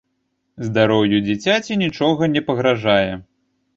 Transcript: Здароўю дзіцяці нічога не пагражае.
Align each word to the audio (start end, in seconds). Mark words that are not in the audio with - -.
Здароўю 0.69 1.19
дзіцяці 1.27 1.79
нічога 1.85 2.31
не 2.33 2.41
пагражае. 2.49 3.09